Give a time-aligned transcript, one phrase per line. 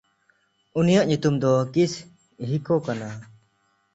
[0.79, 3.07] ᱩᱱᱤᱭᱟᱜ ᱧᱩᱛᱩᱢ ᱫᱚ ᱠᱤᱥᱦᱤᱠᱚ ᱠᱟᱱᱟ᱾